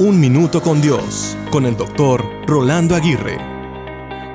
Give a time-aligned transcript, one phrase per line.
[0.00, 3.36] Un Minuto con Dios, con el doctor Rolando Aguirre.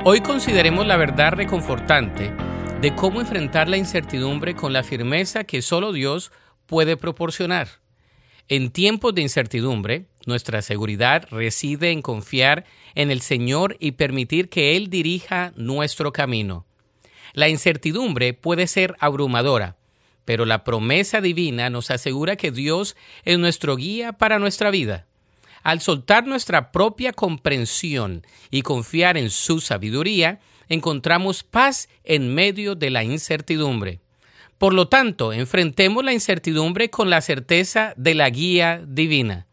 [0.04, 2.34] Hoy consideremos la verdad reconfortante
[2.82, 6.34] de cómo enfrentar la incertidumbre con la firmeza que solo Dios
[6.66, 7.70] puede proporcionar.
[8.50, 14.76] En tiempos de incertidumbre, nuestra seguridad reside en confiar en el Señor y permitir que
[14.76, 16.66] Él dirija nuestro camino.
[17.32, 19.78] La incertidumbre puede ser abrumadora,
[20.26, 25.08] pero la promesa divina nos asegura que Dios es nuestro guía para nuestra vida.
[25.64, 32.90] Al soltar nuestra propia comprensión y confiar en su sabiduría, encontramos paz en medio de
[32.90, 34.02] la incertidumbre.
[34.58, 39.48] Por lo tanto, enfrentemos la incertidumbre con la certeza de la guía divina.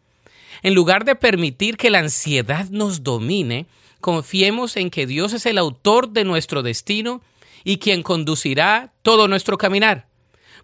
[0.63, 3.67] En lugar de permitir que la ansiedad nos domine,
[4.01, 7.23] confiemos en que Dios es el autor de nuestro destino
[7.65, 10.09] y quien conducirá todo nuestro caminar.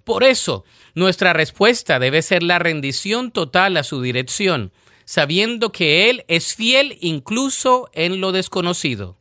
[0.05, 4.73] Por eso, nuestra respuesta debe ser la rendición total a su dirección,
[5.07, 9.17] sabiendo que Él es fiel incluso en lo desconocido.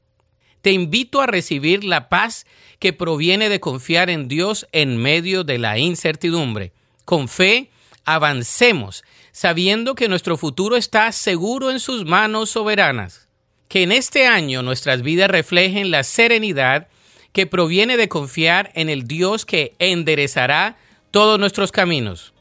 [0.62, 2.46] Te invito a recibir la paz
[2.80, 6.74] que proviene de confiar en Dios en medio de la incertidumbre.
[7.06, 7.70] Con fe,
[8.04, 13.28] avancemos, sabiendo que nuestro futuro está seguro en sus manos soberanas.
[13.68, 16.88] Que en este año nuestras vidas reflejen la serenidad
[17.32, 20.78] que proviene de confiar en el Dios que enderezará
[21.12, 22.34] todos nuestros caminos.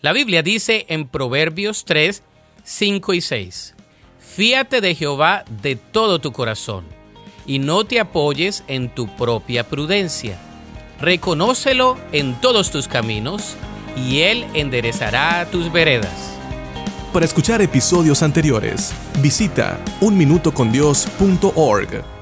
[0.00, 2.22] La Biblia dice en Proverbios 3,
[2.68, 3.74] 5 y 6.
[4.18, 6.84] Fíate de Jehová de todo tu corazón
[7.46, 10.36] y no te apoyes en tu propia prudencia.
[11.00, 13.54] Reconócelo en todos tus caminos
[13.96, 16.36] y Él enderezará tus veredas.
[17.12, 18.92] Para escuchar episodios anteriores,
[19.22, 22.15] visita unminutocondios.org.